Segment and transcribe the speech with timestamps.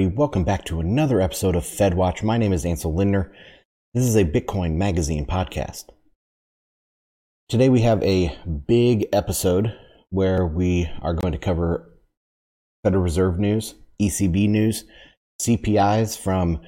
[0.00, 2.22] Everybody, welcome back to another episode of FedWatch.
[2.22, 3.34] My name is Ansel Lindner.
[3.92, 5.90] This is a Bitcoin Magazine podcast.
[7.50, 8.34] Today we have a
[8.66, 9.76] big episode
[10.08, 11.92] where we are going to cover
[12.82, 14.84] Federal Reserve news, ECB news,
[15.38, 16.62] CPIs from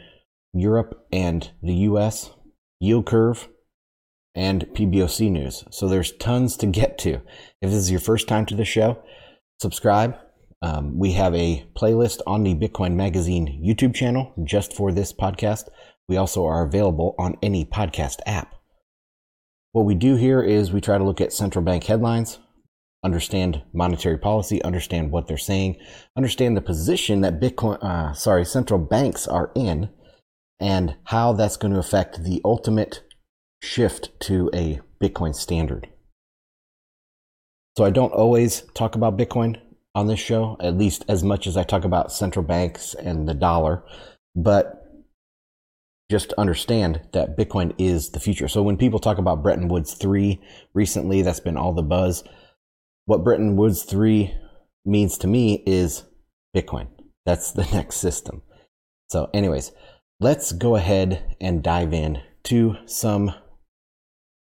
[0.52, 2.32] Europe and the US,
[2.80, 3.48] yield curve,
[4.34, 5.64] and PBOC news.
[5.70, 7.22] So there's tons to get to.
[7.62, 9.02] If this is your first time to the show,
[9.58, 10.18] subscribe
[10.62, 15.68] um, we have a playlist on the Bitcoin Magazine YouTube channel just for this podcast.
[16.08, 18.54] We also are available on any podcast app.
[19.72, 22.38] What we do here is we try to look at central bank headlines,
[23.02, 25.78] understand monetary policy, understand what they're saying,
[26.16, 29.88] understand the position that Bitcoin, uh, sorry, central banks are in,
[30.60, 33.02] and how that's going to affect the ultimate
[33.62, 35.88] shift to a Bitcoin standard.
[37.76, 39.60] So I don't always talk about Bitcoin
[39.94, 43.34] on this show, at least as much as I talk about central banks and the
[43.34, 43.84] dollar.
[44.34, 44.82] But
[46.10, 48.48] just understand that Bitcoin is the future.
[48.48, 50.40] So when people talk about Bretton Woods 3
[50.74, 52.24] recently, that's been all the buzz.
[53.06, 54.34] What Bretton Woods 3
[54.84, 56.04] means to me is
[56.54, 56.88] Bitcoin.
[57.24, 58.42] That's the next system.
[59.10, 59.72] So, anyways,
[60.20, 63.34] let's go ahead and dive in to some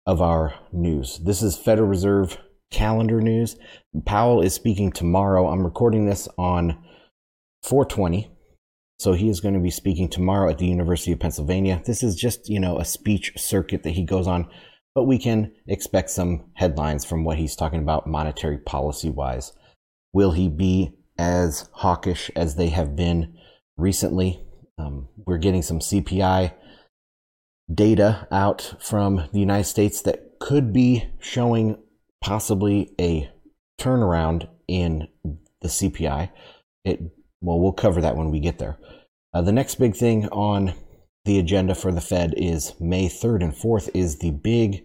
[0.05, 1.19] of our news.
[1.19, 2.37] This is Federal Reserve
[2.71, 3.55] calendar news.
[4.05, 5.47] Powell is speaking tomorrow.
[5.47, 6.77] I'm recording this on
[7.63, 8.31] 420.
[8.99, 11.81] So he is going to be speaking tomorrow at the University of Pennsylvania.
[11.85, 14.47] This is just, you know, a speech circuit that he goes on,
[14.93, 19.53] but we can expect some headlines from what he's talking about monetary policy wise.
[20.11, 23.37] Will he be as hawkish as they have been
[23.77, 24.43] recently?
[24.77, 26.53] Um, we're getting some CPI
[27.73, 31.77] data out from the United States that could be showing
[32.21, 33.29] possibly a
[33.79, 35.07] turnaround in
[35.61, 36.29] the CPI.
[36.85, 37.01] It
[37.41, 38.77] well, we'll cover that when we get there.
[39.33, 40.73] Uh, the next big thing on
[41.25, 44.83] the agenda for the Fed is May 3rd and 4th is the big,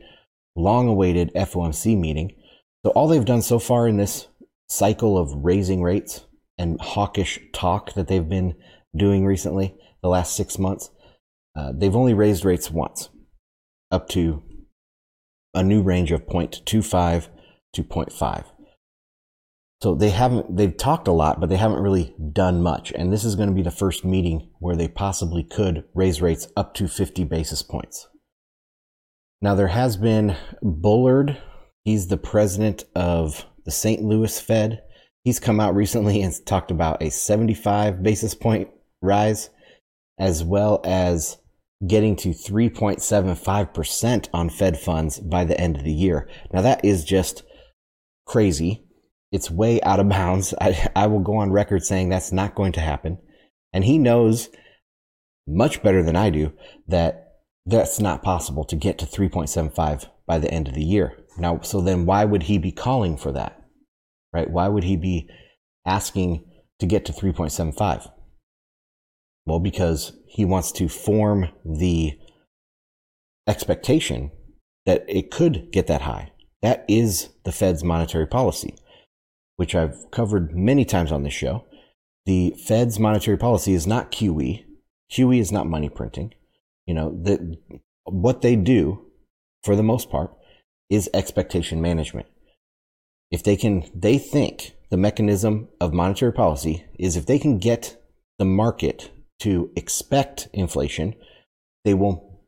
[0.54, 2.36] long-awaited FOMC meeting.
[2.84, 4.28] So all they've done so far in this
[4.68, 6.26] cycle of raising rates
[6.58, 8.54] and hawkish talk that they've been
[8.96, 10.90] doing recently, the last six months,
[11.56, 13.08] uh, they've only raised rates once,
[13.90, 14.42] up to
[15.54, 17.28] a new range of 0.25
[17.72, 18.44] to 0.5.
[19.82, 22.92] So they haven't, they've talked a lot, but they haven't really done much.
[22.92, 26.48] And this is going to be the first meeting where they possibly could raise rates
[26.56, 28.08] up to 50 basis points.
[29.42, 31.36] Now there has been Bullard.
[31.84, 34.02] He's the president of the St.
[34.02, 34.82] Louis Fed.
[35.22, 38.70] He's come out recently and talked about a 75 basis point
[39.02, 39.50] rise
[40.18, 41.36] as well as
[41.86, 46.28] getting to 3.75% on Fed funds by the end of the year.
[46.52, 47.42] Now that is just
[48.26, 48.84] crazy.
[49.32, 50.54] It's way out of bounds.
[50.60, 53.18] I, I will go on record saying that's not going to happen.
[53.72, 54.48] And he knows
[55.46, 56.52] much better than I do
[56.88, 57.24] that
[57.66, 61.18] that's not possible to get to 3.75 by the end of the year.
[61.38, 63.60] Now, so then why would he be calling for that?
[64.32, 64.50] Right?
[64.50, 65.28] Why would he be
[65.86, 66.44] asking
[66.80, 68.10] to get to 3.75?
[69.46, 72.18] Well, because he wants to form the
[73.46, 74.32] expectation
[74.84, 76.32] that it could get that high.
[76.60, 78.74] That is the Fed's monetary policy,
[79.54, 81.64] which I've covered many times on this show.
[82.26, 84.64] The Fed's monetary policy is not QE.
[85.12, 86.34] QE is not money printing.
[86.84, 87.40] You know, that
[88.02, 89.06] what they do
[89.62, 90.34] for the most part
[90.90, 92.26] is expectation management.
[93.30, 98.02] If they can, they think the mechanism of monetary policy is if they can get
[98.40, 101.14] the market to expect inflation,
[101.84, 102.42] they will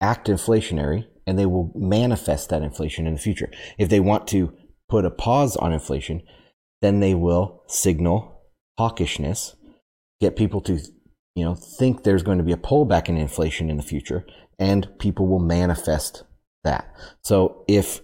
[0.00, 3.50] act inflationary and they will manifest that inflation in the future.
[3.78, 4.52] If they want to
[4.88, 6.22] put a pause on inflation,
[6.82, 8.42] then they will signal
[8.78, 9.54] hawkishness,
[10.20, 10.80] get people to
[11.36, 14.24] you know think there's going to be a pullback in inflation in the future,
[14.58, 16.24] and people will manifest
[16.64, 16.92] that.
[17.22, 18.00] So if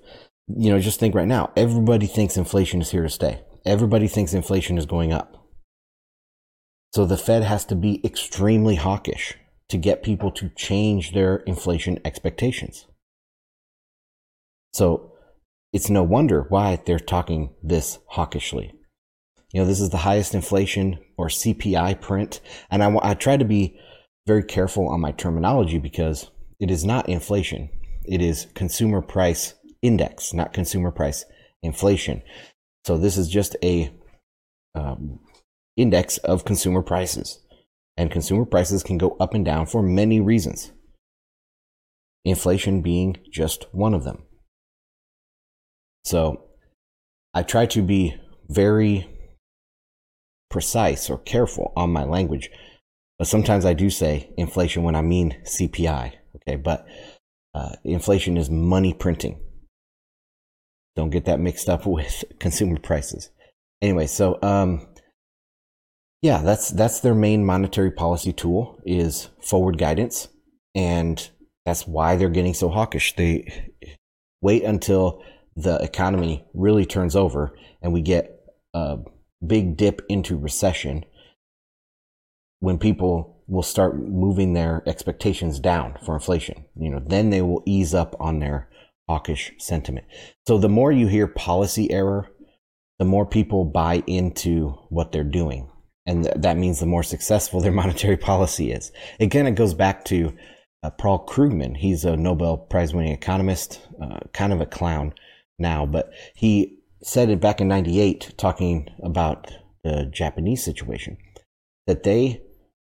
[0.49, 3.43] you know, just think right now, everybody thinks inflation is here to stay.
[3.65, 5.46] Everybody thinks inflation is going up.
[6.97, 9.35] So the Fed has to be extremely hawkish
[9.69, 12.87] to get people to change their inflation expectations.
[14.73, 15.13] So
[15.75, 18.73] it's no wonder why they're talking this hawkishly.
[19.53, 22.41] You know, this is the highest inflation or CPI print.
[22.71, 23.79] And I, I try to be
[24.27, 27.69] very careful on my terminology because it is not inflation.
[28.07, 29.53] It is consumer price
[29.83, 31.27] index, not consumer price
[31.63, 32.23] inflation.
[32.87, 33.93] So this is just a
[34.75, 35.21] um,
[35.77, 37.41] index of consumer prices.
[37.97, 40.73] And consumer prices can go up and down for many reasons.
[42.25, 44.25] Inflation being just one of them.
[46.05, 46.45] So
[47.33, 48.17] I try to be
[48.49, 49.09] very
[50.51, 52.51] precise or careful on my language.
[53.19, 56.13] But sometimes I do say inflation when I mean CPI.
[56.37, 56.87] Okay, but
[57.55, 59.41] uh, inflation is money printing.
[60.95, 63.31] Don't get that mixed up with consumer prices.
[63.83, 64.87] Anyway, so um,
[66.23, 70.29] yeah, that's that's their main monetary policy tool is forward guidance,
[70.75, 71.31] and
[71.65, 73.15] that's why they're getting so hawkish.
[73.17, 73.73] They
[74.41, 75.23] wait until
[75.57, 78.41] the economy really turns over and we get
[78.75, 78.99] a
[79.45, 81.05] big dip into recession
[82.61, 86.65] when people will start moving their expectations down for inflation.
[86.77, 88.69] You know, then they will ease up on their
[89.09, 90.07] hawkish sentiment.
[90.47, 92.29] So the more you hear policy error,
[92.99, 95.71] the more people buy into what they're doing.
[96.07, 98.93] And th- that means the more successful their monetary policy is.
[99.21, 100.37] Again, it goes back to
[100.83, 101.77] uh, Paul Krugman.
[101.77, 105.15] He's a Nobel Prize winning economist, uh, kind of a clown
[105.59, 109.51] now, but he said it back in 98 talking about
[109.85, 111.17] the Japanese situation
[111.87, 112.43] that they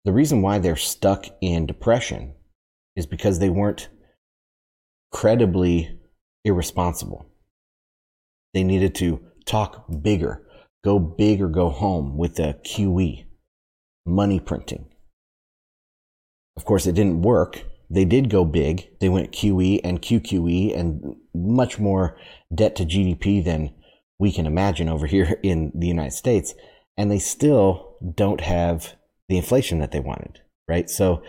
[0.05, 2.35] the reason why they're stuck in depression
[2.97, 3.89] is because they weren't
[5.13, 5.99] credibly
[6.45, 7.27] irresponsible.
[8.53, 10.42] They needed to talk bigger,
[10.85, 13.25] go big or go home with the QE,
[14.05, 14.87] money printing.
[16.57, 17.65] Of course, it didn't work.
[17.89, 18.99] They did go big.
[19.01, 22.17] They went QE and QQE and much more
[22.55, 23.75] debt to GDP than
[24.19, 26.55] we can imagine over here in the United States.
[26.97, 28.95] And they still don't have
[29.29, 30.91] the inflation that they wanted, right?
[30.91, 31.23] So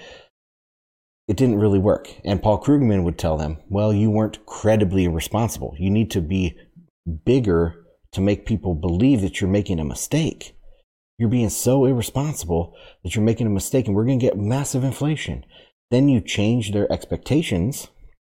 [1.28, 2.14] it didn't really work.
[2.26, 5.76] And Paul Krugman would tell them, well, you weren't credibly responsible.
[5.80, 6.58] You need to be
[7.26, 7.83] bigger
[8.14, 10.56] to make people believe that you're making a mistake.
[11.18, 14.84] You're being so irresponsible that you're making a mistake and we're going to get massive
[14.84, 15.46] inflation.
[15.92, 17.90] Then you change their expectations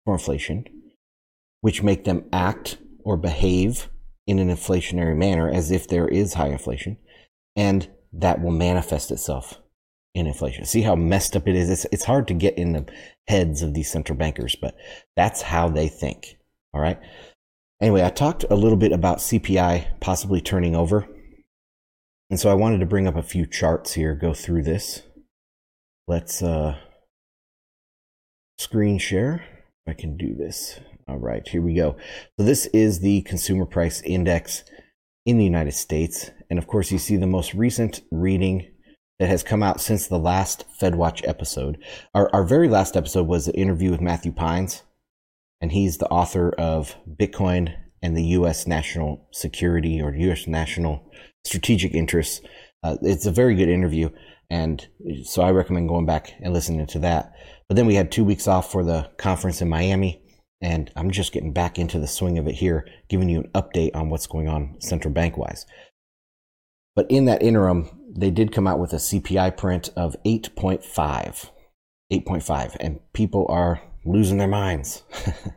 [0.05, 0.65] for inflation,
[1.61, 3.89] which make them act or behave
[4.27, 6.97] in an inflationary manner as if there is high inflation.
[7.55, 9.59] And that will manifest itself
[10.13, 10.65] in inflation.
[10.65, 11.69] See how messed up it is?
[11.69, 12.85] It's, it's hard to get in the
[13.27, 14.75] heads of these central bankers, but
[15.15, 16.37] that's how they think.
[16.73, 16.99] All right.
[17.79, 21.07] Anyway, I talked a little bit about CPI possibly turning over.
[22.29, 25.03] And so I wanted to bring up a few charts here, go through this.
[26.07, 26.77] Let's uh,
[28.57, 29.45] screen share.
[29.87, 30.79] I can do this.
[31.07, 31.95] All right, here we go.
[32.37, 34.63] So this is the consumer price index
[35.25, 36.31] in the United States.
[36.49, 38.67] And of course, you see the most recent reading
[39.19, 41.81] that has come out since the last FedWatch episode.
[42.13, 44.83] Our, our very last episode was an interview with Matthew Pines,
[45.61, 48.67] and he's the author of Bitcoin and the U.S.
[48.67, 50.47] national security or U.S.
[50.47, 51.11] national
[51.45, 52.41] strategic interests.
[52.83, 54.09] Uh, it's a very good interview,
[54.49, 54.87] and
[55.23, 57.33] so I recommend going back and listening to that.
[57.67, 60.21] But then we had two weeks off for the conference in Miami,
[60.61, 63.95] and I'm just getting back into the swing of it here, giving you an update
[63.95, 65.65] on what's going on central bank wise.
[66.95, 71.51] But in that interim, they did come out with a CPI print of 8.5.
[72.11, 72.77] 8.5.
[72.79, 75.03] And people are losing their minds.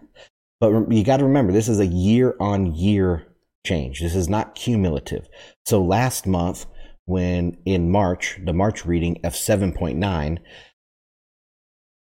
[0.61, 3.27] but you got to remember, this is a year on year
[3.67, 4.01] change.
[4.01, 5.29] This is not cumulative.
[5.67, 6.67] So last month,
[7.07, 10.39] when in March, the March reading of 7.9,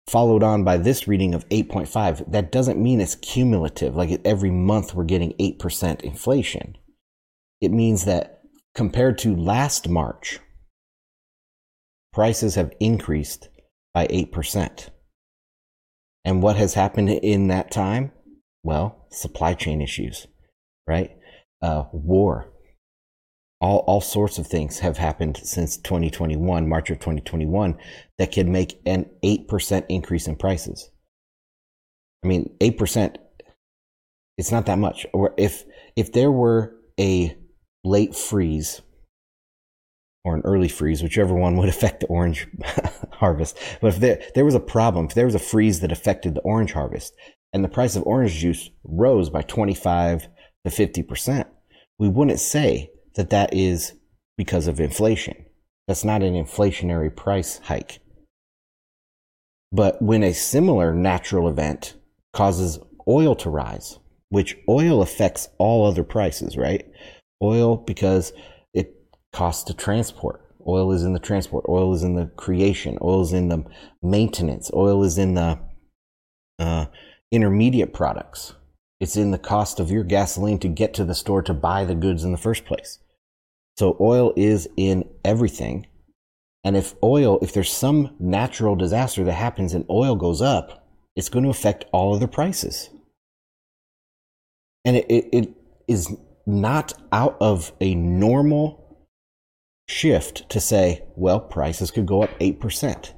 [0.08, 3.96] followed on by this reading of 8.5, that doesn't mean it's cumulative.
[3.96, 6.76] Like every month we're getting 8% inflation.
[7.60, 8.42] It means that
[8.74, 10.40] Compared to last March,
[12.10, 13.50] prices have increased
[13.92, 14.88] by 8%.
[16.24, 18.12] And what has happened in that time?
[18.62, 20.26] Well, supply chain issues,
[20.86, 21.10] right?
[21.60, 22.52] Uh, war.
[23.60, 27.76] All, all sorts of things have happened since 2021, March of 2021,
[28.18, 30.90] that could make an 8% increase in prices.
[32.24, 33.16] I mean, 8%,
[34.38, 35.06] it's not that much.
[35.12, 35.64] Or if,
[35.96, 37.36] if there were a
[37.84, 38.80] late freeze
[40.24, 42.46] or an early freeze, whichever one would affect the orange
[43.22, 43.56] harvest.
[43.80, 46.40] But if there, there was a problem, if there was a freeze that affected the
[46.40, 47.14] orange harvest
[47.52, 50.26] and the price of orange juice rose by 25
[50.66, 51.46] to 50%,
[52.00, 53.92] we wouldn't say that that is
[54.36, 55.36] because of inflation.
[55.86, 58.00] That's not an inflationary price hike.
[59.70, 61.94] But when a similar natural event
[62.32, 63.98] causes oil to rise,
[64.30, 66.84] which oil affects all other prices, right?
[67.40, 68.32] Oil because
[68.74, 68.94] it
[69.32, 70.41] costs to transport.
[70.66, 71.64] Oil is in the transport.
[71.68, 72.98] Oil is in the creation.
[73.02, 73.64] Oil is in the
[74.02, 74.70] maintenance.
[74.74, 75.58] Oil is in the
[76.58, 76.86] uh,
[77.30, 78.54] intermediate products.
[79.00, 81.94] It's in the cost of your gasoline to get to the store to buy the
[81.94, 82.98] goods in the first place.
[83.76, 85.86] So oil is in everything.
[86.62, 91.28] And if oil, if there's some natural disaster that happens and oil goes up, it's
[91.28, 92.90] going to affect all other prices.
[94.84, 95.50] And it, it, it
[95.88, 96.14] is
[96.46, 98.81] not out of a normal
[99.88, 103.12] shift to say, well, prices could go up 8%.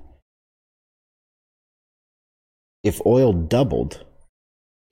[2.83, 4.05] If oil doubled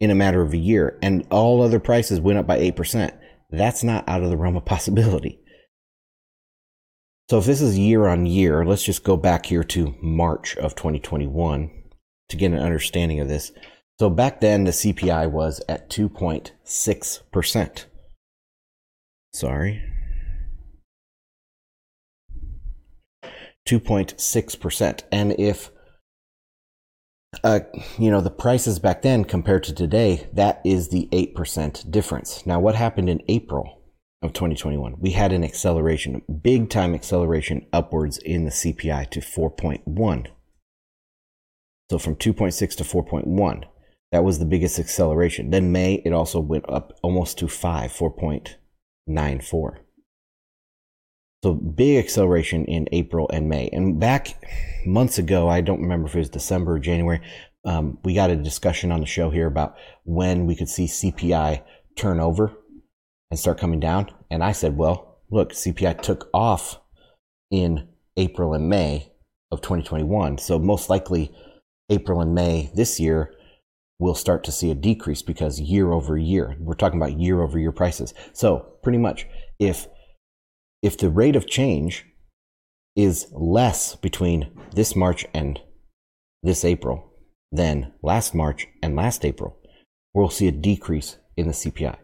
[0.00, 3.17] in a matter of a year and all other prices went up by 8%,
[3.50, 5.38] that's not out of the realm of possibility.
[7.29, 10.75] So if this is year on year, let's just go back here to March of
[10.75, 11.71] 2021
[12.29, 13.52] to get an understanding of this.
[13.99, 17.85] So back then, the CPI was at 2.6%.
[19.33, 19.91] Sorry.
[23.69, 25.02] 2.6%.
[25.11, 25.71] And if,
[27.45, 27.61] uh,
[27.99, 32.45] you know, the prices back then compared to today, that is the 8% difference.
[32.47, 33.81] Now, what happened in April
[34.21, 34.97] of 2021?
[34.99, 40.26] We had an acceleration, big time acceleration upwards in the CPI to 4.1.
[41.90, 43.64] So from 2.6 to 4.1.
[44.12, 45.50] That was the biggest acceleration.
[45.50, 49.76] Then May, it also went up almost to 5, 4.94.
[51.42, 53.68] So big acceleration in April and May.
[53.72, 54.40] And back
[54.87, 57.20] months ago, I don't remember if it was December or January,
[57.64, 61.62] um, we got a discussion on the show here about when we could see CPI
[61.96, 62.52] turn over
[63.30, 64.08] and start coming down.
[64.30, 66.80] And I said, well, look, CPI took off
[67.50, 69.12] in April and May
[69.50, 70.38] of 2021.
[70.38, 71.34] So most likely
[71.90, 73.34] April and May this year,
[73.99, 77.58] we'll start to see a decrease because year over year, we're talking about year over
[77.58, 78.14] year prices.
[78.32, 79.26] So pretty much
[79.58, 79.87] if
[80.83, 82.07] if the rate of change
[82.97, 85.61] is less between this March and
[86.43, 87.11] this April
[87.51, 89.57] than last March and last April,
[90.12, 91.97] we'll see a decrease in the CPI.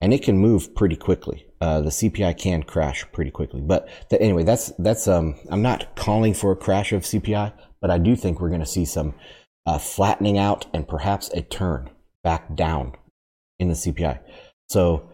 [0.00, 1.46] And it can move pretty quickly.
[1.60, 3.60] Uh, the CPI can crash pretty quickly.
[3.60, 7.90] But th- anyway, that's that's um, I'm not calling for a crash of CPI, but
[7.90, 9.14] I do think we're going to see some
[9.66, 11.90] uh, flattening out and perhaps a turn
[12.24, 12.94] back down
[13.58, 14.20] in the CPI.
[14.70, 15.10] So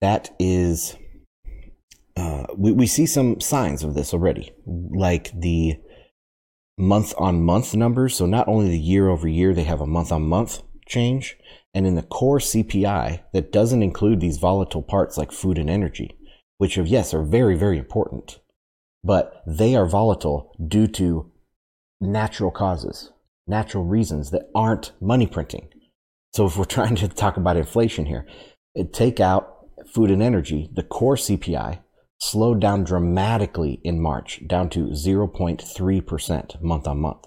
[0.00, 0.96] that is,
[2.20, 5.76] uh, we, we see some signs of this already, like the
[6.76, 8.14] month on month numbers.
[8.14, 11.36] So not only the year over year, they have a month on month change.
[11.72, 16.16] And in the core CPI, that doesn't include these volatile parts like food and energy,
[16.58, 18.40] which, of yes, are very, very important,
[19.02, 21.30] but they are volatile due to
[22.00, 23.12] natural causes
[23.50, 25.68] natural reasons that aren't money printing.
[26.32, 28.26] So if we're trying to talk about inflation here,
[28.92, 31.80] take out food and energy, the core CPI
[32.20, 37.26] slowed down dramatically in March, down to 0.3% month on month.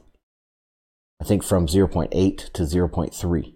[1.21, 3.53] I think from 0.8 to 0.3.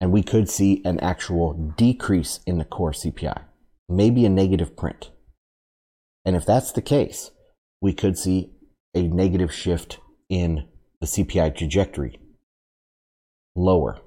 [0.00, 3.44] And we could see an actual decrease in the core CPI,
[3.88, 5.10] maybe a negative print.
[6.24, 7.30] And if that's the case,
[7.80, 8.50] we could see
[8.94, 10.68] a negative shift in
[11.00, 12.18] the CPI trajectory
[13.56, 14.00] lower.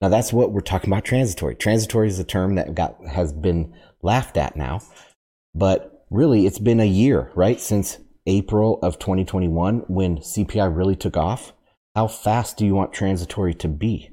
[0.00, 1.54] Now that's what we're talking about transitory.
[1.56, 4.80] Transitory is a term that got has been laughed at now,
[5.58, 7.60] but really it's been a year, right?
[7.60, 11.52] Since April of 2021 when CPI really took off.
[11.96, 14.10] How fast do you want transitory to be?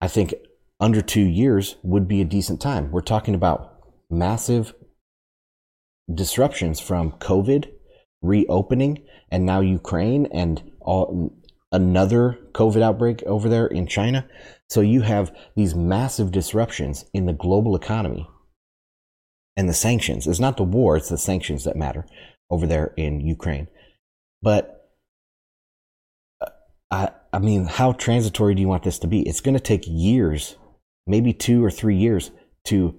[0.00, 0.34] I think
[0.80, 2.90] under 2 years would be a decent time.
[2.90, 3.78] We're talking about
[4.10, 4.74] massive
[6.12, 7.70] disruptions from COVID,
[8.22, 11.36] reopening, and now Ukraine and all,
[11.70, 14.26] another COVID outbreak over there in China.
[14.70, 18.26] So you have these massive disruptions in the global economy
[19.56, 20.26] and the sanctions.
[20.26, 22.06] It's not the war, it's the sanctions that matter
[22.50, 23.68] over there in Ukraine.
[24.42, 24.90] But
[26.40, 26.50] uh,
[26.90, 29.22] I, I mean, how transitory do you want this to be?
[29.22, 30.56] It's going to take years,
[31.06, 32.30] maybe two or three years
[32.66, 32.98] to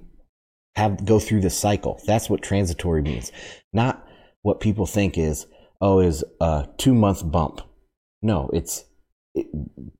[0.75, 2.01] have go through this cycle.
[2.05, 3.31] That's what transitory means.
[3.71, 4.05] Not
[4.41, 5.47] what people think is,
[5.81, 7.62] oh, is a two month bump
[8.25, 8.85] no, it's
[9.35, 9.45] it,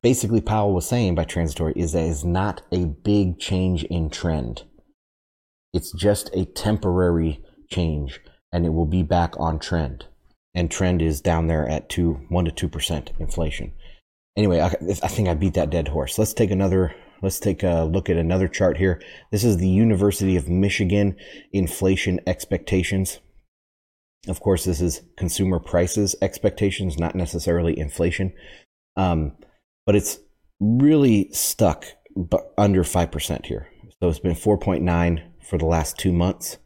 [0.02, 4.64] basically Powell was saying by transitory is that it's not a big change in trend.
[5.76, 8.22] It's just a temporary change
[8.54, 10.06] and it will be back on trend.
[10.54, 13.74] And trend is down there at two, one to two percent inflation.
[14.38, 16.18] Anyway, I, I think I beat that dead horse.
[16.18, 19.02] Let's take another let's take a look at another chart here.
[19.34, 21.18] This is the University of Michigan
[21.52, 23.20] inflation expectations.
[24.30, 28.32] Of course, this is consumer prices expectations, not necessarily inflation.
[28.96, 29.34] Um,
[29.86, 30.20] but it's
[30.62, 31.86] really stuck
[32.58, 33.68] under 5% here.
[34.00, 36.58] So it's been 4.9 for the last two months.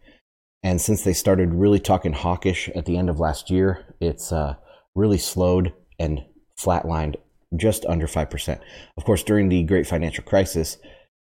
[0.64, 4.56] And since they started really talking hawkish at the end of last year, it's uh,
[4.96, 6.22] really slowed and
[6.60, 7.16] flatlined
[7.56, 8.60] just under 5%.
[8.98, 10.78] Of course, during the great financial crisis,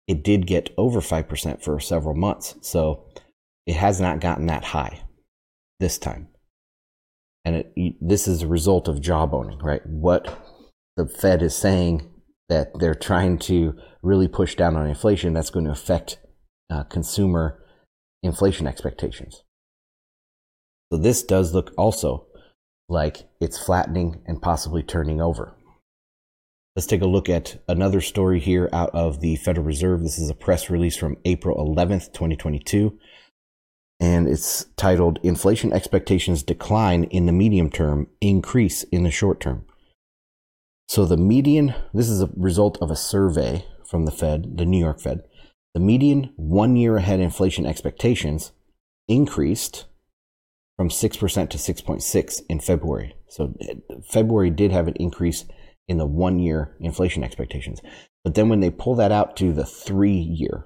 [0.08, 2.56] it did get over 5% for several months.
[2.62, 3.06] So
[3.66, 5.02] it has not gotten that high
[5.80, 6.30] this time.
[7.44, 9.86] And it, this is a result of jawboning, right?
[9.86, 10.40] What
[10.96, 12.10] the Fed is saying
[12.50, 16.20] that they're trying to really push down on inflation that's going to affect
[16.70, 17.64] uh, consumer
[18.24, 19.44] inflation expectations.
[20.92, 22.28] So this does look also
[22.88, 25.56] like it's flattening and possibly turning over.
[26.76, 30.02] Let's take a look at another story here out of the Federal Reserve.
[30.02, 33.00] This is a press release from April 11th, 2022.
[34.02, 39.66] And it's titled Inflation Expectations Decline in the Medium Term, Increase in the Short Term.
[40.90, 44.78] So the median, this is a result of a survey from the Fed, the New
[44.78, 45.24] York Fed.
[45.76, 48.54] The median one year ahead inflation expectations
[49.10, 49.86] increased
[50.78, 53.16] from 6% to 6.6 in February.
[53.28, 53.54] So
[54.10, 55.44] February did have an increase
[55.90, 57.82] in the one year inflation expectations.
[58.24, 60.66] But then when they pull that out to the three year,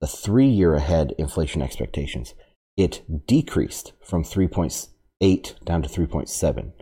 [0.00, 2.34] the three year ahead inflation expectations,
[2.76, 6.72] it decreased from 3.8 down to 3.7.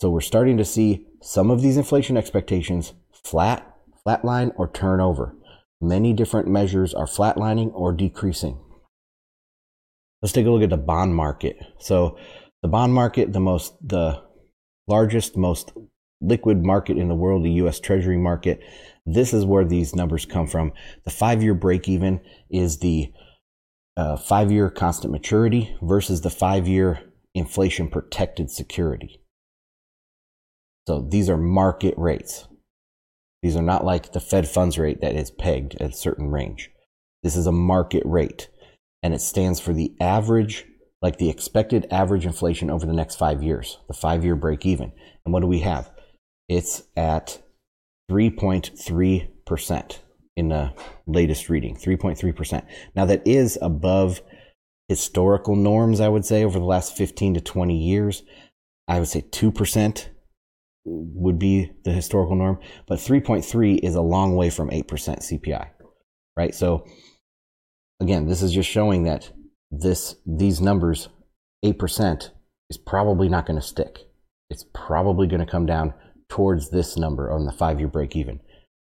[0.00, 3.72] So we're starting to see some of these inflation expectations flat,
[4.04, 5.36] flatline, or turn over.
[5.82, 8.60] Many different measures are flatlining or decreasing.
[10.22, 11.56] Let's take a look at the bond market.
[11.80, 12.16] So
[12.62, 14.22] the bond market, the most, the
[14.86, 15.72] largest, most
[16.20, 17.80] liquid market in the world, the U.S.
[17.80, 18.62] Treasury market.
[19.04, 20.72] This is where these numbers come from.
[21.02, 23.12] The five-year break-even is the
[23.96, 27.00] uh, five-year constant maturity versus the five-year
[27.34, 29.20] inflation protected security.
[30.86, 32.46] So these are market rates.
[33.42, 36.70] These are not like the Fed funds rate that is pegged at a certain range.
[37.22, 38.48] This is a market rate
[39.02, 40.64] and it stands for the average,
[41.00, 44.92] like the expected average inflation over the next five years, the five year break even.
[45.24, 45.90] And what do we have?
[46.48, 47.42] It's at
[48.10, 49.98] 3.3%
[50.36, 50.72] in the
[51.06, 52.64] latest reading, 3.3%.
[52.94, 54.22] Now that is above
[54.88, 58.22] historical norms, I would say, over the last 15 to 20 years.
[58.88, 60.06] I would say 2%
[60.84, 65.68] would be the historical norm, but 3.3 is a long way from 8% CPI,
[66.36, 66.54] right?
[66.54, 66.84] So
[68.00, 69.30] again, this is just showing that
[69.70, 71.08] this these numbers,
[71.64, 72.30] 8%
[72.70, 74.00] is probably not going to stick.
[74.50, 75.94] It's probably going to come down
[76.28, 78.40] towards this number on the 5-year break even.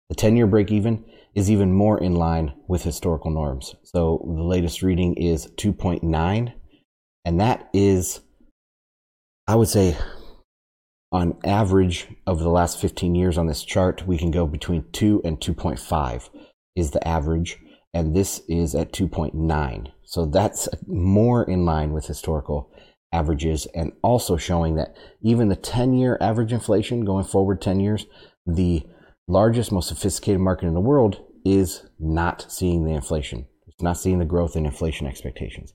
[0.09, 3.75] The 10-year break even is even more in line with historical norms.
[3.83, 6.53] So the latest reading is 2.9
[7.25, 8.21] and that is
[9.47, 9.97] I would say
[11.11, 15.21] on average over the last 15 years on this chart, we can go between 2
[15.25, 16.29] and 2.5
[16.75, 17.57] is the average,
[17.93, 19.91] and this is at 2.9.
[20.03, 22.71] So that's more in line with historical
[23.11, 28.05] averages and also showing that even the 10 year average inflation going forward 10 years,
[28.45, 28.83] the
[29.27, 33.47] largest, most sophisticated market in the world is not seeing the inflation.
[33.67, 35.73] It's not seeing the growth in inflation expectations.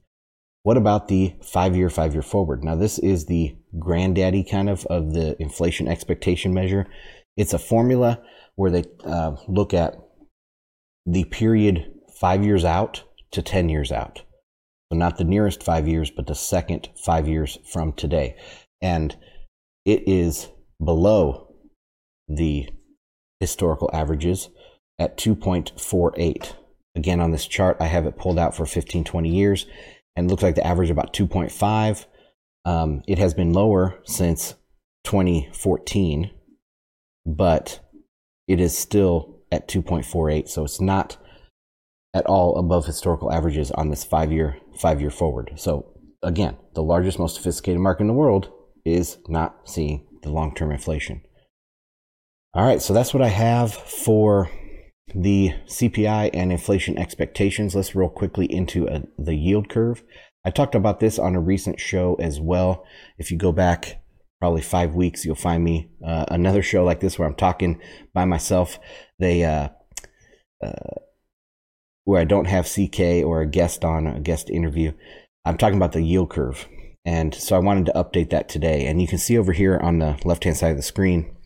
[0.67, 2.65] What about the five year, five year forward?
[2.65, 6.89] Now, this is the granddaddy kind of of the inflation expectation measure.
[7.37, 8.21] It's a formula
[8.57, 9.95] where they uh, look at
[11.07, 14.23] the period five years out to 10 years out.
[14.91, 18.35] So, not the nearest five years, but the second five years from today.
[18.83, 19.17] And
[19.85, 20.49] it is
[20.85, 21.55] below
[22.27, 22.69] the
[23.39, 24.49] historical averages
[24.99, 26.55] at 2.48.
[26.97, 29.67] Again, on this chart, I have it pulled out for 15, 20 years
[30.17, 32.07] and looks like the average about 2.5.
[32.65, 34.55] Um, it has been lower since
[35.05, 36.31] 2014,
[37.25, 37.81] but
[38.49, 40.49] it is still at 2.48.
[40.49, 41.17] So it's not
[42.15, 45.53] at all above historical averages on this five year five year forward.
[45.57, 48.51] So again, the largest, most sophisticated market in the world
[48.85, 51.23] is not seeing the long term inflation.
[52.55, 54.51] All right, so that's what I have for
[55.15, 57.75] the CPI and inflation expectations.
[57.75, 60.03] Let's real quickly into a, the yield curve.
[60.45, 62.85] I talked about this on a recent show as well.
[63.19, 64.03] If you go back
[64.41, 67.81] probably five weeks, you'll find me uh, another show like this where I'm talking
[68.15, 68.79] by myself.
[69.19, 69.71] They uh,
[70.65, 71.01] uh,
[72.05, 74.93] where I don't have CK or a guest on a guest interview.
[75.45, 76.69] I'm talking about the yield curve.
[77.05, 78.87] And so I wanted to update that today.
[78.87, 81.37] And you can see over here on the left hand side of the screen,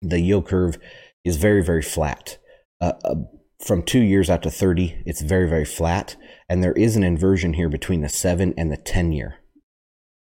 [0.00, 0.78] the yield curve
[1.24, 2.38] is very, very flat
[2.80, 3.14] uh, uh,
[3.60, 6.16] from two years out to 30, it's very, very flat.
[6.48, 9.36] And there is an inversion here between the seven and the 10 year.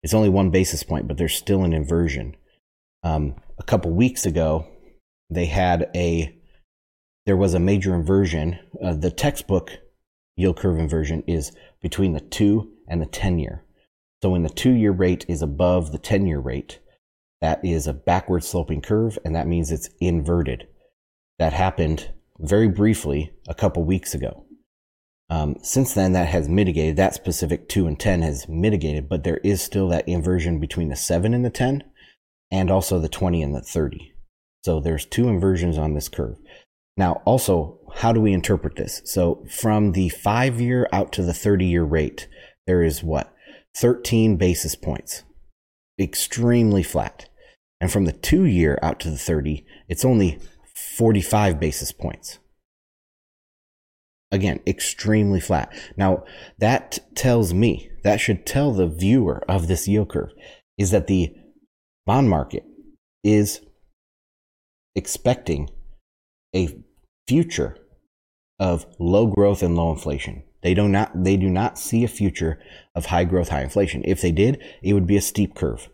[0.02, 2.37] It's only one basis point, but there's still an inversion.
[3.02, 4.66] Um, a couple weeks ago,
[5.28, 6.34] they had a,
[7.26, 8.58] there was a major inversion.
[8.82, 9.72] Uh, the textbook
[10.37, 13.64] yield curve inversion is between the two and the 10 year.
[14.22, 16.78] So when the two year rate is above the 10 year rate,
[17.40, 20.66] that is a backward sloping curve, and that means it's inverted.
[21.38, 24.44] That happened very briefly a couple weeks ago.
[25.31, 26.96] Um, since then, that has mitigated.
[26.96, 30.96] That specific 2 and 10 has mitigated, but there is still that inversion between the
[30.96, 31.85] 7 and the 10
[32.51, 34.14] and also the 20 and the 30.
[34.64, 36.37] So there's two inversions on this curve.
[36.96, 39.03] Now, also, how do we interpret this?
[39.05, 42.27] So, from the five year out to the 30 year rate,
[42.66, 43.33] there is what?
[43.77, 45.22] 13 basis points.
[46.01, 47.29] Extremely flat.
[47.81, 50.38] And from the two year out to the 30, it's only
[50.96, 52.38] 45 basis points.
[54.30, 55.72] Again, extremely flat.
[55.96, 56.24] Now,
[56.58, 60.32] that tells me, that should tell the viewer of this yield curve,
[60.76, 61.34] is that the
[62.06, 62.64] bond market
[63.24, 63.60] is
[64.94, 65.70] expecting
[66.54, 66.76] a
[67.26, 67.76] future
[68.58, 70.42] of low growth and low inflation.
[70.62, 72.58] They do not they do not see a future
[72.94, 74.02] of high growth, high inflation.
[74.04, 75.88] If they did, it would be a steep curve.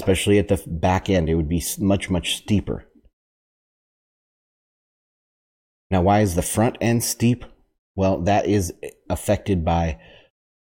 [0.00, 2.88] Especially at the back end, it would be much much steeper.
[5.90, 7.44] Now, why is the front end steep?
[7.94, 8.72] Well, that is
[9.10, 10.00] affected by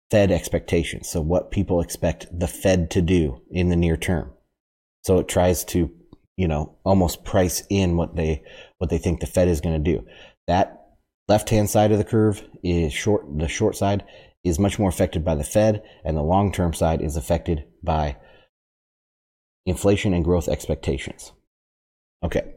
[0.10, 1.10] Fed expectations.
[1.10, 4.34] So what people expect the Fed to do in the near term.
[5.04, 5.90] So it tries to
[6.42, 8.44] you know, almost price in what they
[8.80, 10.04] what they think the Fed is going to do.
[10.48, 10.88] That
[11.28, 13.26] left hand side of the curve is short.
[13.38, 14.04] The short side
[14.44, 18.18] is much more affected by the Fed, and the long term side is affected by
[19.66, 21.32] inflation and growth expectations.
[22.24, 22.54] Okay,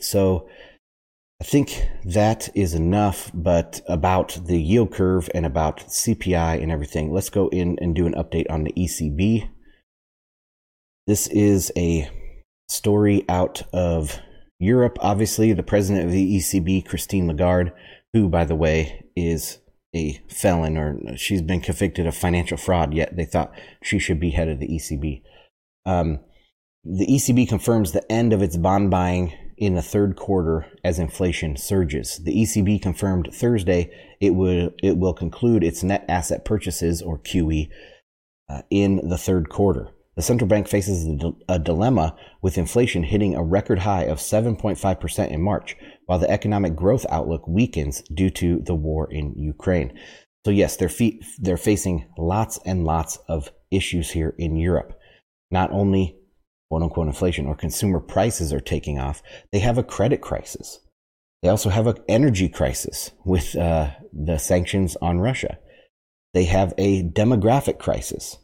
[0.00, 0.48] so
[1.40, 7.12] I think that is enough, but about the yield curve and about CPI and everything,
[7.12, 9.48] let's go in and do an update on the ECB.
[11.06, 12.10] This is a
[12.68, 14.18] story out of
[14.58, 14.98] Europe.
[15.00, 17.72] Obviously, the president of the ECB, Christine Lagarde,
[18.12, 19.58] who, by the way, is
[19.94, 24.30] a felon or she's been convicted of financial fraud, yet they thought she should be
[24.30, 25.22] head of the ECB.
[25.88, 26.20] Um,
[26.84, 31.56] the ECB confirms the end of its bond buying in the third quarter as inflation
[31.56, 32.20] surges.
[32.22, 37.70] The ECB confirmed Thursday it will it will conclude its net asset purchases or QE
[38.50, 39.88] uh, in the third quarter.
[40.14, 41.06] The central bank faces
[41.48, 46.74] a dilemma with inflation hitting a record high of 7.5% in March, while the economic
[46.74, 49.96] growth outlook weakens due to the war in Ukraine.
[50.44, 54.97] So yes, they're, fe- they're facing lots and lots of issues here in Europe.
[55.50, 56.16] Not only
[56.68, 60.80] quote unquote inflation or consumer prices are taking off, they have a credit crisis.
[61.42, 65.58] They also have an energy crisis with uh, the sanctions on Russia.
[66.34, 68.38] They have a demographic crisis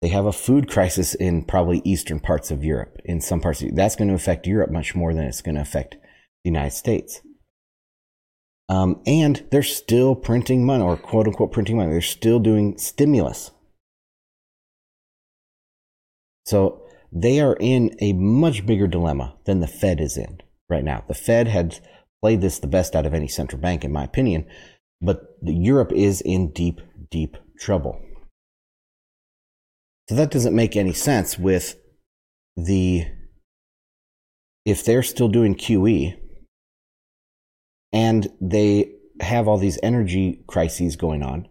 [0.00, 3.00] they have a food crisis in probably eastern parts of Europe.
[3.04, 5.60] In some parts, of, that's going to affect Europe much more than it's going to
[5.60, 7.20] affect the United States.
[8.68, 11.90] Um, and they're still printing money, or quote unquote printing money.
[11.90, 13.50] They're still doing stimulus.
[16.48, 16.80] So
[17.12, 21.04] they are in a much bigger dilemma than the Fed is in right now.
[21.06, 21.78] The Fed had
[22.22, 24.46] played this the best out of any central bank, in my opinion,
[25.02, 26.80] but Europe is in deep,
[27.10, 28.00] deep trouble.
[30.08, 31.76] So that doesn't make any sense with
[32.56, 33.04] the
[34.64, 36.16] if they're still doing QE
[37.92, 41.46] and they have all these energy crises going on,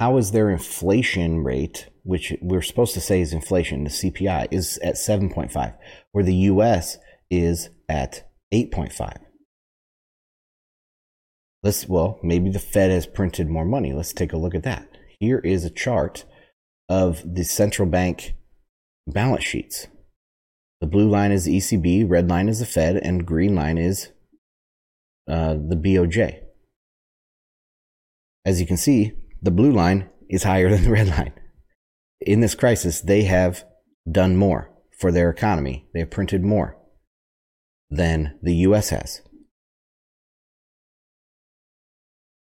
[0.00, 4.78] how is their inflation rate, which we're supposed to say is inflation, the CPI, is
[4.78, 5.76] at 7.5,
[6.12, 6.96] where the US
[7.30, 9.18] is at 8.5?
[11.62, 13.92] Let's, well, maybe the Fed has printed more money.
[13.92, 14.88] Let's take a look at that.
[15.18, 16.24] Here is a chart
[16.88, 18.32] of the central bank
[19.06, 19.86] balance sheets.
[20.80, 24.12] The blue line is the ECB, red line is the Fed, and green line is
[25.28, 26.40] uh, the BOJ.
[28.46, 31.32] As you can see, the blue line is higher than the red line.
[32.20, 33.64] In this crisis, they have
[34.10, 35.86] done more for their economy.
[35.94, 36.76] They have printed more
[37.88, 39.22] than the US has.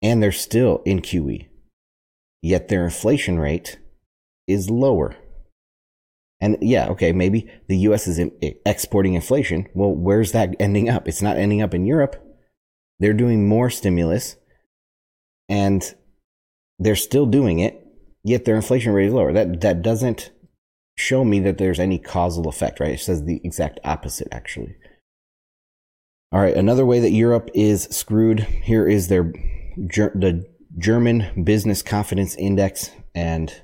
[0.02, 1.48] And they're still in QE.
[2.42, 3.80] Yet their inflation rate
[4.48, 5.16] is lower.
[6.42, 8.20] And yeah, okay, maybe the US is
[8.66, 9.68] exporting inflation.
[9.74, 11.08] Well, where's that ending up?
[11.08, 12.16] It's not ending up in Europe.
[13.00, 14.36] They're doing more stimulus
[15.50, 15.96] and
[16.80, 17.86] they're still doing it,
[18.24, 19.34] yet their inflation rate is lower.
[19.34, 20.32] That that doesn't
[20.98, 22.92] show me that there's any causal effect, right?
[22.92, 24.76] It says the exact opposite actually.
[26.32, 29.34] All right, another way that Europe is screwed here is their
[29.78, 30.46] the
[30.78, 33.62] German Business Confidence Index and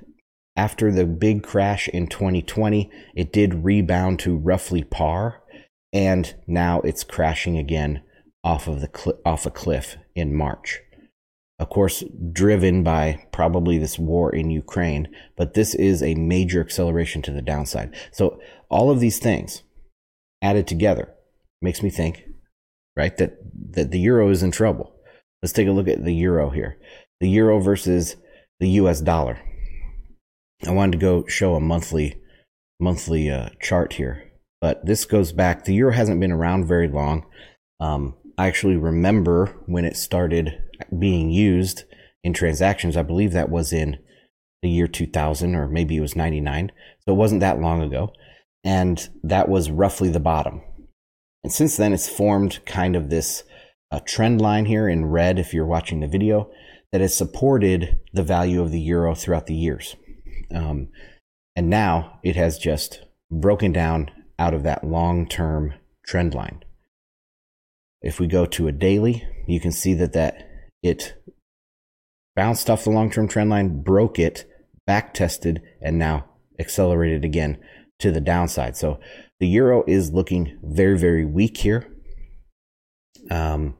[0.57, 5.41] after the big crash in 2020, it did rebound to roughly par,
[5.91, 8.01] and now it's crashing again
[8.43, 10.79] off of the cl- off a cliff in March.
[11.57, 17.21] Of course, driven by probably this war in Ukraine, but this is a major acceleration
[17.23, 17.95] to the downside.
[18.11, 18.39] So
[18.69, 19.63] all of these things
[20.41, 21.13] added together
[21.61, 22.23] makes me think,
[22.97, 23.37] right, that
[23.71, 24.93] that the euro is in trouble.
[25.41, 26.77] Let's take a look at the euro here.
[27.21, 28.17] The euro versus
[28.59, 29.39] the US dollar.
[30.67, 32.21] I wanted to go show a monthly
[32.79, 34.25] monthly uh, chart here
[34.65, 35.65] but this goes back.
[35.65, 37.27] The euro hasn't been around very long.
[37.79, 40.59] Um, I actually remember when it started
[40.97, 41.83] being used
[42.23, 42.97] in transactions.
[42.97, 43.97] I believe that was in
[44.61, 46.71] the year 2000 or maybe it was 99.
[47.01, 48.11] So it wasn't that long ago.
[48.63, 50.61] And that was roughly the bottom.
[51.43, 53.43] And since then, it's formed kind of this
[53.91, 56.49] uh, trend line here in red, if you're watching the video,
[56.91, 59.95] that has supported the value of the euro throughout the years.
[60.53, 60.89] Um,
[61.55, 64.09] and now it has just broken down
[64.39, 66.63] out of that long term trend line.
[68.01, 70.49] If we go to a daily, you can see that, that
[70.85, 71.15] it
[72.35, 74.45] bounced off the long term trend line, broke it,
[74.85, 76.25] back tested, and now
[76.59, 77.57] accelerated again
[77.99, 78.77] to the downside.
[78.77, 78.99] So
[79.39, 81.87] the euro is looking very, very weak here.
[83.31, 83.77] Um,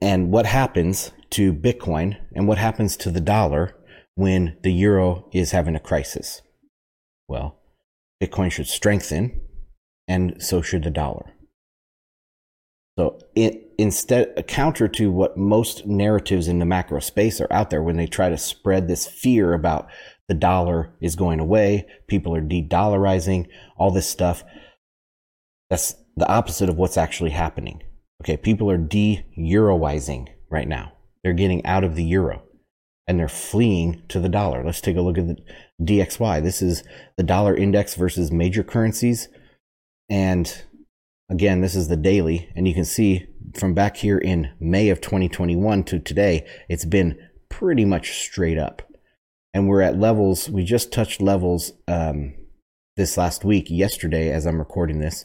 [0.00, 3.76] and what happens to Bitcoin and what happens to the dollar
[4.14, 6.40] when the euro is having a crisis?
[7.28, 7.58] Well,
[8.22, 9.40] Bitcoin should strengthen,
[10.06, 11.34] and so should the dollar.
[12.98, 17.70] So, it, instead, a counter to what most narratives in the macro space are out
[17.70, 19.88] there when they try to spread this fear about
[20.26, 24.42] the dollar is going away, people are de dollarizing, all this stuff.
[25.70, 27.84] That's the opposite of what's actually happening.
[28.20, 30.92] Okay, people are de euroizing right now.
[31.22, 32.42] They're getting out of the euro
[33.06, 34.64] and they're fleeing to the dollar.
[34.64, 35.36] Let's take a look at the
[35.80, 36.42] DXY.
[36.42, 36.82] This is
[37.16, 39.28] the dollar index versus major currencies.
[40.10, 40.64] And
[41.28, 42.50] again, this is the daily.
[42.54, 47.18] And you can see from back here in May of 2021 to today, it's been
[47.48, 48.82] pretty much straight up
[49.54, 50.48] and we're at levels.
[50.48, 52.34] We just touched levels um,
[52.96, 55.24] this last week, yesterday, as I'm recording this,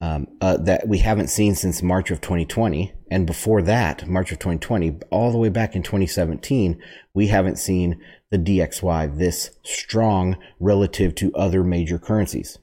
[0.00, 4.38] um, uh, that we haven't seen since March of 2020, and before that, March of
[4.38, 6.80] 2020, all the way back in 2017,
[7.14, 12.58] we haven't seen the DXY this strong relative to other major currencies.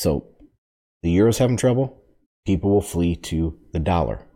[0.00, 0.26] So,
[1.02, 2.02] the euro's having trouble.
[2.46, 4.26] People will flee to the dollar.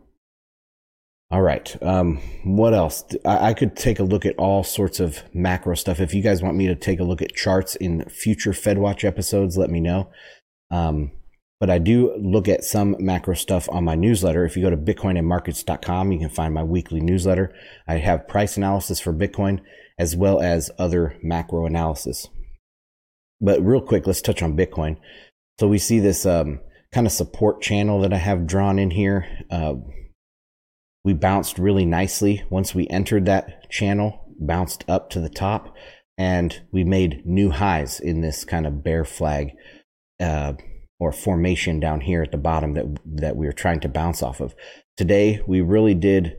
[1.31, 1.75] All right.
[1.81, 3.03] Um, what else?
[3.25, 5.99] I, I, could take a look at all sorts of macro stuff.
[5.99, 9.57] If you guys want me to take a look at charts in future FedWatch episodes,
[9.57, 10.11] let me know.
[10.69, 11.11] Um,
[11.59, 14.45] but I do look at some macro stuff on my newsletter.
[14.45, 17.51] If you go to bitcoinandmarkets.com, you can find my weekly newsletter.
[17.87, 19.61] I have price analysis for Bitcoin
[19.97, 22.27] as well as other macro analysis.
[23.41, 24.97] But real quick, let's touch on Bitcoin.
[25.59, 26.59] So we see this um,
[26.91, 29.25] kind of support channel that I have drawn in here.
[29.49, 29.75] Uh,
[31.03, 35.73] we bounced really nicely once we entered that channel, bounced up to the top,
[36.17, 39.51] and we made new highs in this kind of bear flag
[40.19, 40.53] uh,
[40.99, 44.41] or formation down here at the bottom that that we were trying to bounce off
[44.41, 44.55] of.
[44.97, 46.37] Today, we really did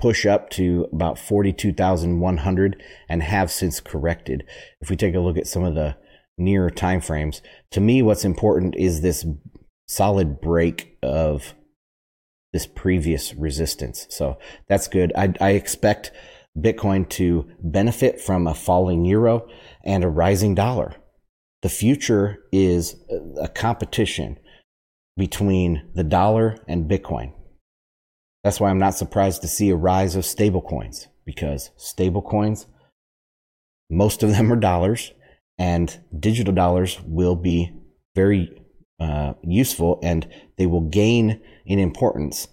[0.00, 4.44] push up to about 42,100 and have since corrected.
[4.80, 5.96] If we take a look at some of the
[6.36, 9.24] nearer time frames, to me what's important is this
[9.86, 11.54] solid break of
[12.52, 14.06] this previous resistance.
[14.10, 15.12] So that's good.
[15.16, 16.12] I, I expect
[16.56, 19.46] Bitcoin to benefit from a falling euro
[19.84, 20.94] and a rising dollar.
[21.62, 22.96] The future is
[23.40, 24.38] a competition
[25.16, 27.32] between the dollar and Bitcoin.
[28.44, 32.66] That's why I'm not surprised to see a rise of stablecoins because stablecoins,
[33.90, 35.12] most of them are dollars,
[35.58, 37.72] and digital dollars will be
[38.14, 38.62] very
[39.00, 42.48] uh, useful and they will gain in importance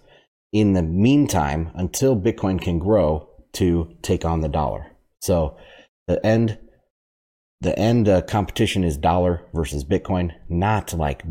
[0.52, 4.86] in the meantime until Bitcoin can grow to take on the dollar.
[5.20, 5.56] So
[6.06, 6.58] the end
[7.60, 11.22] the end uh, competition is dollar versus Bitcoin, not like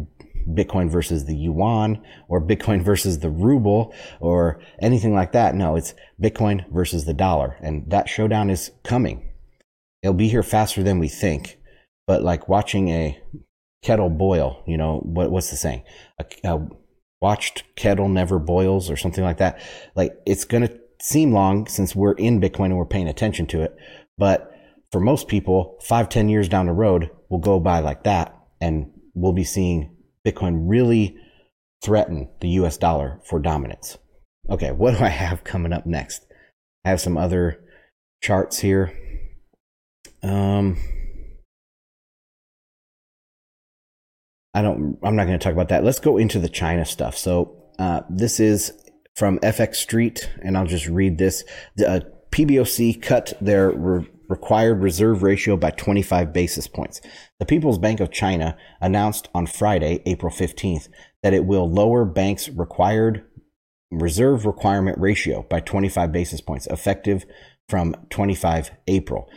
[0.47, 5.55] Bitcoin versus the yuan or Bitcoin versus the ruble or anything like that.
[5.55, 7.57] No, it's Bitcoin versus the dollar.
[7.61, 9.29] And that showdown is coming.
[10.01, 11.59] It'll be here faster than we think.
[12.11, 13.17] But like watching a
[13.81, 14.65] kettle boil.
[14.67, 15.31] You know what?
[15.31, 15.83] What's the saying?
[16.19, 16.67] A, a
[17.21, 19.61] watched kettle never boils, or something like that.
[19.95, 20.71] Like it's gonna
[21.01, 23.77] seem long since we're in Bitcoin and we're paying attention to it,
[24.17, 24.51] but
[24.91, 28.91] for most people, five, ten years down the road will go by like that, and
[29.13, 29.95] we'll be seeing
[30.27, 31.15] Bitcoin really
[31.81, 32.75] threaten the U.S.
[32.75, 33.97] dollar for dominance.
[34.49, 36.25] Okay, what do I have coming up next?
[36.83, 37.63] I have some other
[38.21, 38.91] charts here.
[40.21, 40.75] Um,
[44.53, 44.97] I don't.
[45.03, 45.83] I'm not going to talk about that.
[45.83, 47.17] Let's go into the China stuff.
[47.17, 48.73] So uh, this is
[49.15, 51.43] from FX Street, and I'll just read this.
[51.75, 51.99] The, uh,
[52.31, 57.01] PBOC cut their re- required reserve ratio by 25 basis points.
[57.39, 60.87] The People's Bank of China announced on Friday, April 15th,
[61.23, 63.25] that it will lower banks' required
[63.91, 67.25] reserve requirement ratio by 25 basis points, effective
[67.67, 69.29] from 25 April.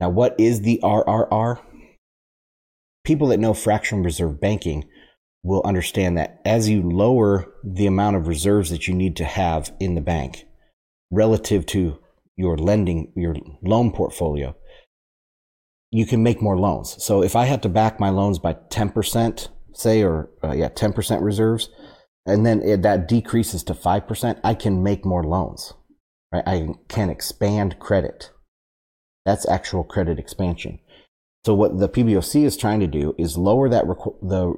[0.00, 1.60] Now, what is the RRR?
[3.04, 4.84] People that know fractional reserve banking
[5.42, 9.72] will understand that as you lower the amount of reserves that you need to have
[9.80, 10.44] in the bank
[11.10, 11.98] relative to
[12.36, 14.54] your lending, your loan portfolio,
[15.90, 16.96] you can make more loans.
[17.04, 21.22] So if I had to back my loans by 10%, say, or uh, yeah, 10%
[21.22, 21.68] reserves,
[22.24, 25.74] and then it, that decreases to 5%, I can make more loans,
[26.32, 26.44] right?
[26.46, 28.30] I can expand credit.
[29.26, 30.78] That's actual credit expansion.
[31.44, 34.54] So what the PBOC is trying to do is lower that requ- the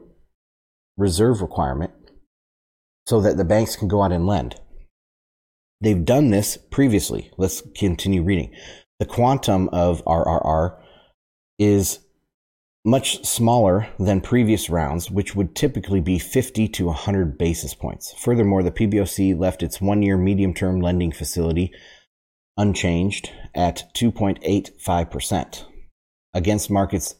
[0.96, 1.92] reserve requirement
[3.06, 4.60] so that the banks can go out and lend.
[5.80, 7.30] They've done this previously.
[7.36, 8.54] Let's continue reading.
[8.98, 10.78] The quantum of RRR
[11.58, 12.00] is
[12.84, 18.12] much smaller than previous rounds, which would typically be 50 to 100 basis points.
[18.18, 21.72] Furthermore, the PBOC left its one year medium term lending facility
[22.56, 25.64] unchanged at 2.85%
[26.34, 27.14] against markets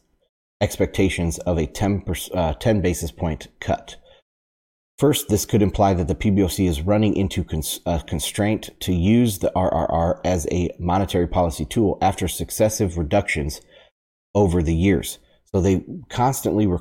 [0.61, 3.97] expectations of a 10, uh, 10 basis point cut.
[4.97, 9.39] First, this could imply that the PBOC is running into cons- a constraint to use
[9.39, 13.59] the RRR as a monetary policy tool after successive reductions
[14.33, 15.19] over the years.
[15.51, 16.79] So they constantly re-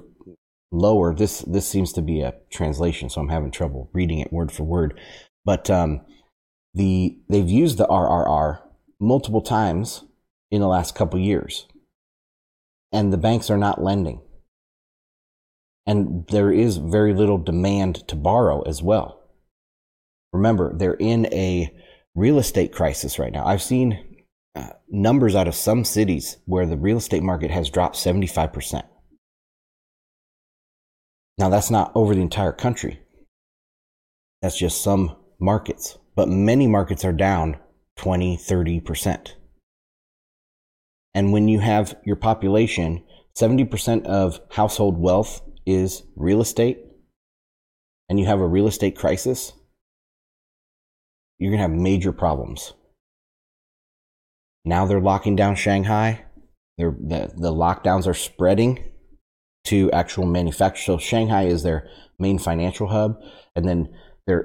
[0.71, 1.41] lower this.
[1.41, 4.99] This seems to be a translation, so I'm having trouble reading it word for word.
[5.45, 6.03] But um,
[6.73, 8.61] the they've used the RRR
[9.01, 10.05] multiple times
[10.53, 11.67] in the last couple years
[12.95, 14.23] and the banks are not lending.
[15.85, 19.21] And there is very little demand to borrow as well.
[20.33, 21.75] Remember, they're in a
[22.15, 23.45] real estate crisis right now.
[23.45, 24.23] I've seen
[24.55, 28.85] uh, numbers out of some cities where the real estate market has dropped 75%.
[31.37, 33.01] Now, that's not over the entire country.
[34.41, 37.57] That's just some markets, but many markets are down
[37.97, 39.33] 20, 30%.
[41.15, 43.05] And when you have your population,
[43.37, 46.81] 70% of household wealth is real estate,
[48.09, 49.53] and you have a real estate crisis,
[51.39, 52.75] you're going to have major problems.
[54.65, 56.25] Now they're locking down Shanghai.
[56.79, 58.93] They're, the, the lockdowns are spreading
[59.65, 60.85] to actual manufacturers.
[60.85, 63.21] So Shanghai is their main financial hub,
[63.55, 63.89] and then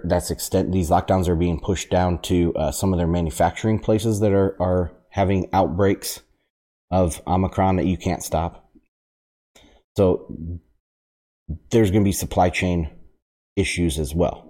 [0.03, 0.71] that's extent.
[0.71, 4.55] These lockdowns are being pushed down to uh, some of their manufacturing places that are
[4.61, 6.21] are having outbreaks
[6.91, 8.69] of Omicron that you can't stop.
[9.97, 10.59] So
[11.71, 12.89] there's going to be supply chain
[13.55, 14.49] issues as well.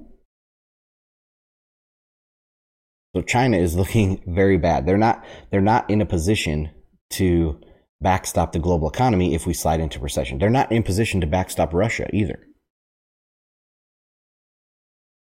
[3.16, 4.86] So China is looking very bad.
[4.86, 6.72] They're not they're not in a position
[7.12, 7.60] to
[8.02, 10.38] backstop the global economy if we slide into recession.
[10.38, 12.46] They're not in position to backstop Russia either.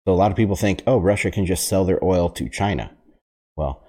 [0.06, 2.96] So a lot of people think, "Oh, Russia can just sell their oil to China."
[3.56, 3.83] Well,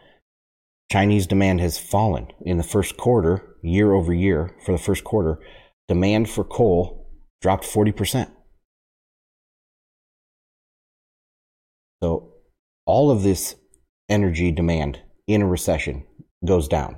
[0.91, 5.39] Chinese demand has fallen in the first quarter, year over year, for the first quarter.
[5.87, 7.09] Demand for coal
[7.41, 8.29] dropped 40%.
[12.03, 12.33] So,
[12.85, 13.55] all of this
[14.09, 16.05] energy demand in a recession
[16.45, 16.97] goes down.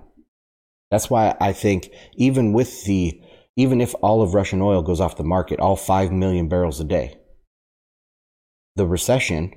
[0.91, 3.21] That's why I think even with the
[3.55, 6.83] even if all of Russian oil goes off the market, all 5 million barrels a
[6.83, 7.17] day,
[8.75, 9.53] the recession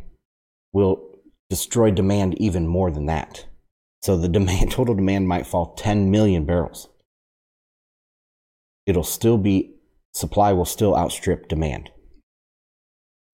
[0.72, 3.44] will destroy demand even more than that.
[4.02, 6.88] So the demand, total demand might fall 10 million barrels.
[8.86, 9.74] It'll still be,
[10.12, 11.90] supply will still outstrip demand.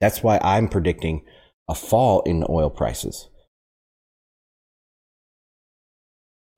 [0.01, 1.25] That's why I'm predicting
[1.69, 3.29] a fall in oil prices.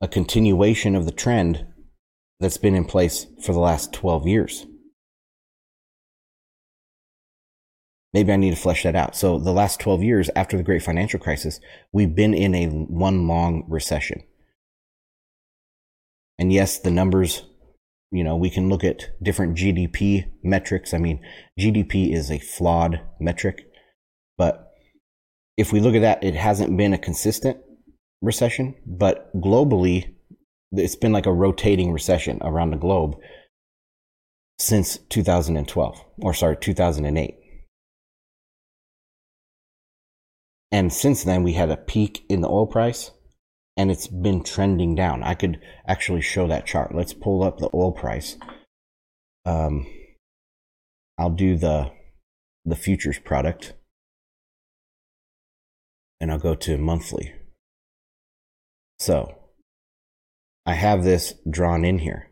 [0.01, 1.67] A continuation of the trend
[2.41, 4.67] that's been in place for the last 12 years.
[8.13, 9.17] Maybe I need to flesh that out.
[9.17, 11.61] So the last 12 years after the great financial crisis,
[11.93, 14.23] we've been in a one long recession.
[16.39, 17.43] And yes, the numbers,
[18.11, 20.95] you know, we can look at different GDP metrics.
[20.95, 21.21] I mean,
[21.59, 23.67] GDP is a flawed metric,
[24.37, 24.73] but
[25.57, 27.59] if we look at that, it hasn't been a consistent
[28.23, 30.15] recession, but globally,
[30.73, 33.17] it's been like a rotating recession around the globe
[34.59, 37.38] since 2012 or sorry 2008
[40.71, 43.11] And since then, we had a peak in the oil price
[43.77, 45.23] and it's been trending down.
[45.23, 46.95] I could actually show that chart.
[46.95, 48.37] Let's pull up the oil price.
[49.47, 49.87] Um,
[51.17, 51.93] I'll do the
[52.65, 53.73] the futures product
[56.21, 57.33] and I'll go to monthly.
[58.99, 59.35] So
[60.67, 62.31] I have this drawn in here.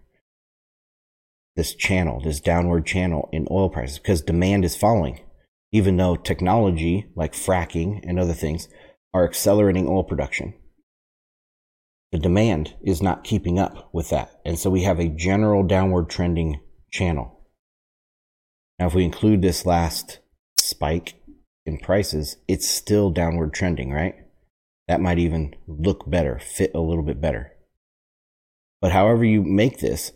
[1.54, 5.20] This channel, this downward channel in oil prices because demand is falling
[5.76, 8.66] even though technology like fracking and other things
[9.12, 10.54] are accelerating oil production.
[12.12, 14.40] The demand is not keeping up with that.
[14.46, 16.60] And so we have a general downward trending
[16.90, 17.46] channel.
[18.78, 20.20] Now, if we include this last
[20.56, 21.20] spike
[21.66, 24.14] in prices, it's still downward trending, right?
[24.88, 27.52] That might even look better, fit a little bit better.
[28.80, 30.12] But however you make this,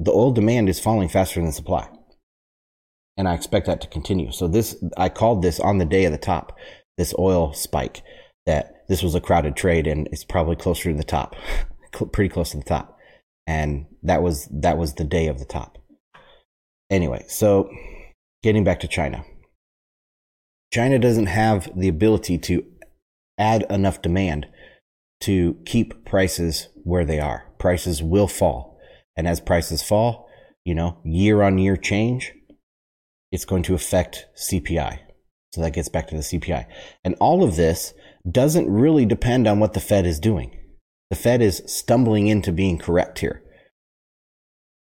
[0.00, 1.88] the oil demand is falling faster than supply.
[3.16, 4.32] And I expect that to continue.
[4.32, 6.56] So this, I called this on the day of the top,
[6.96, 8.02] this oil spike,
[8.46, 11.36] that this was a crowded trade and it's probably closer to the top,
[12.12, 12.96] pretty close to the top.
[13.46, 15.78] And that was, that was the day of the top.
[16.88, 17.70] Anyway, so
[18.42, 19.24] getting back to China.
[20.72, 22.64] China doesn't have the ability to
[23.38, 24.46] add enough demand
[25.20, 27.46] to keep prices where they are.
[27.58, 28.78] Prices will fall.
[29.16, 30.28] And as prices fall,
[30.64, 32.32] you know, year on year change,
[33.32, 34.98] it's going to affect CPI.
[35.52, 36.66] So that gets back to the CPI.
[37.04, 37.92] And all of this
[38.30, 40.56] doesn't really depend on what the Fed is doing.
[41.10, 43.42] The Fed is stumbling into being correct here.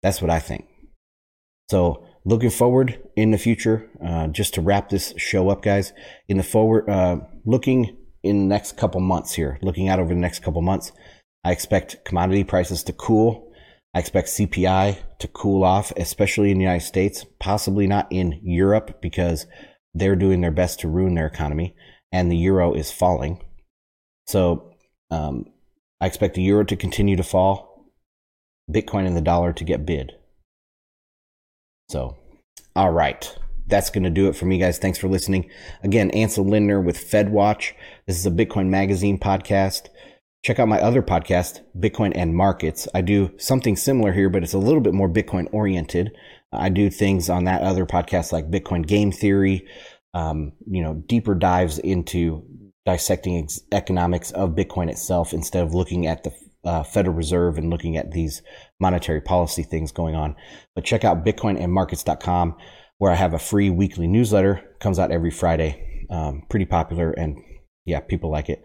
[0.02, 0.66] That's what I think.
[1.70, 5.92] So looking forward in the future, uh, just to wrap this show up, guys,
[6.28, 10.20] in the forward, uh, looking in the next couple months here, looking out over the
[10.20, 10.92] next couple months,
[11.44, 13.51] I expect commodity prices to cool.
[13.94, 19.02] I expect CPI to cool off, especially in the United States, possibly not in Europe
[19.02, 19.46] because
[19.94, 21.74] they're doing their best to ruin their economy
[22.10, 23.42] and the euro is falling.
[24.26, 24.74] So
[25.10, 25.46] um,
[26.00, 27.90] I expect the euro to continue to fall,
[28.70, 30.12] Bitcoin and the dollar to get bid.
[31.88, 32.16] So,
[32.76, 33.36] all right.
[33.66, 34.78] That's going to do it for me, guys.
[34.78, 35.48] Thanks for listening.
[35.82, 37.72] Again, Ansel Lindner with FedWatch.
[38.06, 39.88] This is a Bitcoin Magazine podcast.
[40.42, 42.88] Check out my other podcast, Bitcoin and Markets.
[42.92, 46.10] I do something similar here, but it's a little bit more Bitcoin oriented.
[46.52, 49.66] I do things on that other podcast like Bitcoin game theory,
[50.14, 52.44] um, you know, deeper dives into
[52.84, 56.32] dissecting ex- economics of Bitcoin itself instead of looking at the
[56.64, 58.42] uh, Federal Reserve and looking at these
[58.80, 60.34] monetary policy things going on.
[60.74, 62.56] But check out bitcoinandmarkets.com
[62.98, 64.60] where I have a free weekly newsletter.
[64.80, 66.06] Comes out every Friday.
[66.10, 67.38] Um, pretty popular and
[67.84, 68.62] yeah, people like it.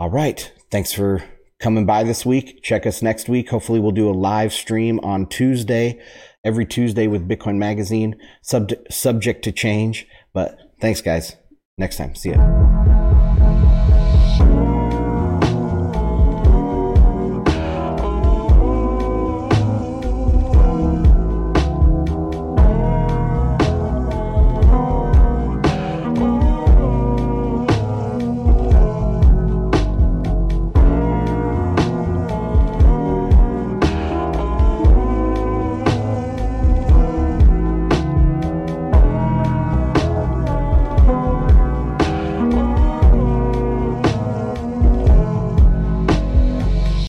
[0.00, 0.50] All right.
[0.70, 1.22] Thanks for
[1.60, 2.62] coming by this week.
[2.62, 3.50] Check us next week.
[3.50, 6.00] Hopefully we'll do a live stream on Tuesday,
[6.42, 10.06] every Tuesday with Bitcoin Magazine, sub- subject to change.
[10.32, 11.36] But thanks guys.
[11.76, 12.14] Next time.
[12.14, 12.69] See ya.